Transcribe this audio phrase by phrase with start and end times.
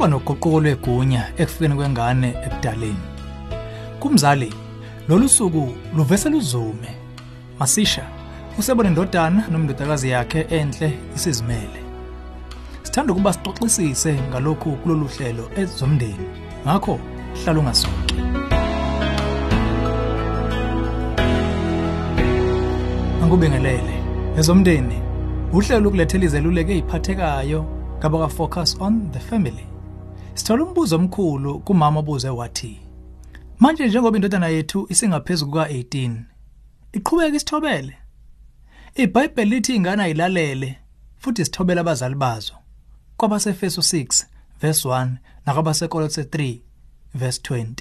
[0.00, 3.04] kuba noguquko lwegunya ekufikeni kwengane ebudaleni
[4.00, 4.54] kumzali
[5.08, 6.88] lolu suku luvese luzume.
[7.58, 8.06] Masisha
[8.58, 11.80] usebona indodana nomndodakazi yakhe enhle isizimele.
[12.82, 16.26] Sithanda ukuba sixoxisise ngalokhu kulolu hlelo ezomndeni.
[16.64, 16.98] Ngakho
[17.44, 18.14] hlala ungasuki
[23.22, 23.94] angubingelele
[24.38, 24.98] ezomndeni
[25.52, 27.64] uhlelo ukulethela izeluleko eziphathekayo
[27.98, 29.69] ngaba focus on the family.
[30.34, 32.80] Sithola umbuzo omkhulu kumama obuze wathi
[33.58, 36.12] manje njengoba indodana yethu isingaphezulu kuka18
[36.92, 37.94] iqhubeka isithobele?
[38.94, 40.78] iBhayibheli lithi ingane ayilalele
[41.18, 42.54] futhi sithobela abazali bazo.
[43.16, 44.26] Kwabasefeso 6
[44.60, 45.08] verse 1
[45.46, 46.58] nakwabasekolose 3
[47.14, 47.74] verse 20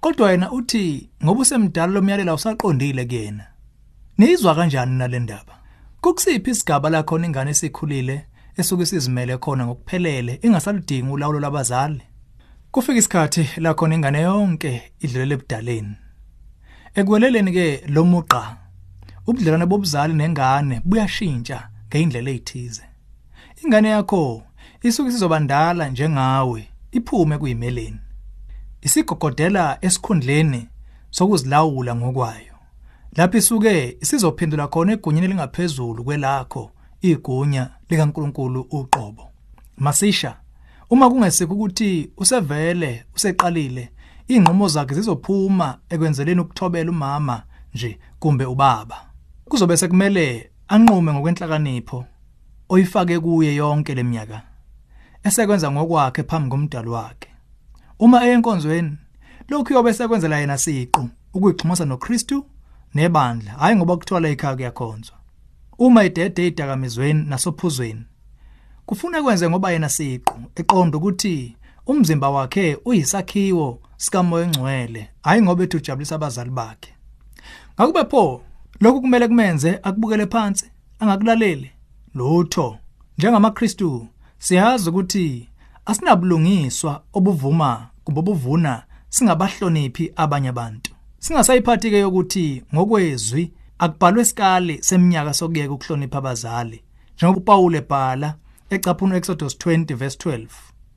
[0.00, 3.46] kodwa yena uthi ngoba usemdala lomyalela usaqondile kuyena.
[4.18, 5.54] Nizwa kanjani nalendaba
[6.00, 12.02] kukusiphi isigaba la khona ingane esikhulile esuke sizimele khona ngokuphelele ingasalidingi ulawulo labazali
[12.70, 15.96] kufika isikhathi la khona ingane yonke idlulele ebudaleni.
[16.94, 18.56] Ekweleleni ke lo muqa
[19.26, 22.84] ubudlelwane bobuzali nengane buyashintsha ngeindlela ezithize
[23.64, 24.42] ingane yakho
[24.82, 28.00] isuke sizobandala njengawe iphume kuyimeleni
[28.82, 30.68] isigogodela esikhundleni
[31.10, 32.54] sokuzilawula ngokwayo.
[33.16, 36.70] Lapho isuke isizophendula khona egunyeni lingaphezulu kwelakho.
[37.04, 39.30] Igunya likaNkuluNkulu uqobo.
[39.76, 40.36] Masisha
[40.90, 43.90] uma kungesikho ukuthi usevele useqalile
[44.28, 47.42] ingqomo zakhe zizophuma ekwenzeleni ukuthobela umama
[47.74, 48.96] nje kumbe ubaba.
[49.44, 52.04] Kuzobe sekumele anqume ngokwenhlakanipho
[52.68, 54.42] oyifake kuye yonke leminyaka
[55.24, 57.28] esekwenza ngokwakhe phambi komdali wakhe.
[57.98, 58.96] Uma eyenkonzweni
[59.48, 62.46] lokhu yobe sekwenzela yena siqu ukuyixhumasa noKristu
[62.94, 65.23] nebandla hayi ngoba kuthiwa ekhaya kuyakhonzwa.
[65.78, 68.04] Uma idede idakamizweni nasophuzweni
[68.86, 75.76] kufuna kwenze ngoba yena siqu eqonda ukuthi umzimba wakhe uyisakhiwo sikamoya engcwele hayi ngoba ethi
[75.76, 76.90] ujabulisa abazali bakhe.
[77.74, 78.42] Ngakube pho
[78.80, 80.66] lokhu kumele kumenze akubukele phansi
[80.98, 81.70] angakulaleli.
[82.14, 82.78] Lutho
[83.18, 84.08] njengamaKristu
[84.38, 85.48] siyazi ukuthi
[85.86, 90.90] asinabulungiswa obuvuma kubobuvuna singabahloniphi abanye abantu.
[91.18, 96.82] Singasayiphathi ke yokuthi ngokwezwi akubhalwe isikali seminyaka sokuyeka ukuhlonipha abazali.
[97.16, 98.34] Njengoba uPaul ebhala
[98.70, 100.46] ecaphuna Exodus 20 verse 12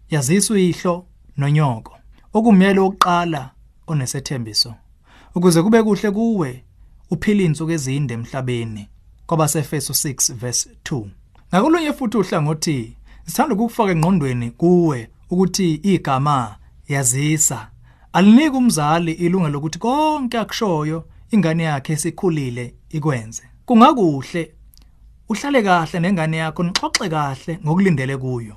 [0.09, 1.05] yaziswa ihlo
[1.37, 1.97] nonyoko
[2.33, 3.51] okumyelo oqala
[3.87, 4.73] onesethembiso
[5.35, 6.63] ukuze kube kuhle kuwe
[7.11, 8.89] uphila insuku ezinde emhlabeni
[9.27, 11.05] kwabasefeso 6 verse 2
[11.49, 16.55] ngakolunye futhi uhlangothi sithanda ukufaka engqondweni kuwe ukuthi igama
[16.87, 17.69] yazisa
[18.13, 23.43] alinike umzali ilungelo lokuthi konke akushoyo ingane yakhe esikhulile ikwenze.
[23.65, 24.51] Kungakuhle
[25.29, 28.55] uhlale kahle nengane yakho nixoxe kahle ngokulindele kuyo.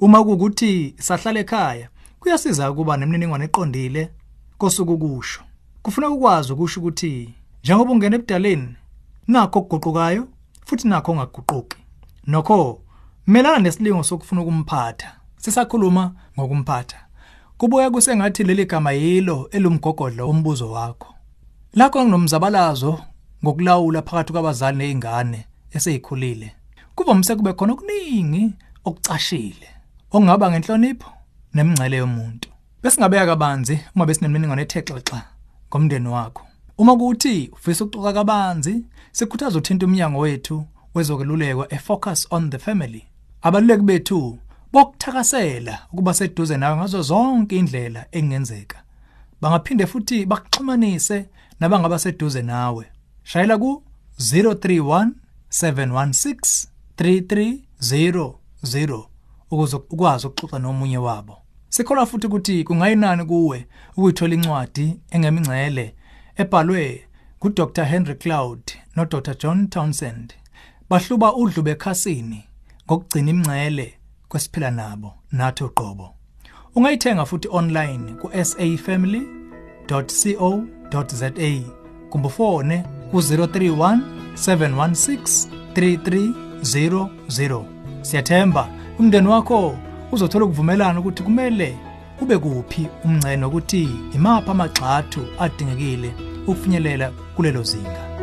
[0.00, 1.88] Uma kukuthi sahlala ekhaya
[2.20, 4.10] kuyasiza ukuba nemininingwane eqondile
[4.58, 5.42] kosuku kusho
[5.82, 7.34] kufuna ukwazi ukusho ukuthi
[7.64, 8.76] njengoba ungena ebudaleni
[9.26, 10.28] nakho okuguqukayo
[10.66, 11.76] futhi nakho ongaguquki
[12.26, 12.80] nokho
[13.26, 16.98] melana nesilingo sokufuna ukumphatha sisakhuluma ngokumphatha.
[17.58, 21.15] Kubuye kusengathi leli gama yilo elumgogodlo ombuzo wakho.
[21.76, 23.00] Lakho nginomzabalazo
[23.44, 26.52] ngokulawula phakathi kwabazali nezingane eseyikhulile
[26.94, 28.52] kuvamise kube khona okuningi
[28.84, 29.68] okucashile
[30.10, 31.10] okungaba ngenhlonipho
[31.54, 32.48] nemingcele yomuntu.
[32.82, 35.20] Bese ngabeka kabanzi uma besinemininingwane ethexexa
[35.68, 36.42] ngomndeni wakho.
[36.78, 43.04] Uma kuthi ufisa ukuxoxa kabanzi sikhuthaza uthinta umnyango wethu wezokululekwa efocus on the family.
[43.42, 44.38] Abaluleki bethu
[44.72, 48.85] bokuthakasela ukuba seduze nawe ngazo zonke indlela engenzeka
[49.40, 51.28] bangaphinde futhi bakuxhumanise
[51.60, 52.86] nabangaba seduze nawe.
[53.22, 53.82] Shayela ku
[54.18, 55.10] 031
[55.50, 56.66] 716
[56.96, 59.04] 3300
[59.50, 61.38] ukuze ukwazi ukuxoxa nomunye wabo.
[61.68, 63.66] Sikholwa futhi ukuthi kungayinani kuwe
[63.96, 65.94] ukuyithola incwadi engemingcele
[66.36, 67.04] ebhalwe
[67.38, 68.60] nguDr Henry Cloud
[68.96, 70.34] noDr John Townsend.
[70.90, 72.44] Bahluba udlu bekhasini
[72.86, 73.94] ngokugcina imingcele
[74.28, 76.15] kwesiphila nabo nathi uqobo
[76.76, 81.30] ungayithenga futhi online ku safamily.co.za
[82.10, 83.98] kumbe ufone ku 031
[84.34, 87.64] 716 3300
[88.02, 88.68] siyathemba
[88.98, 89.78] umndeni wakho
[90.12, 91.76] uzothola ukuvumelana ukuthi kumele
[92.20, 96.14] ube kuphi umngcene ukuthi imapha amagxathu adingekile
[96.46, 98.15] ukufinyelela kulelo zinga.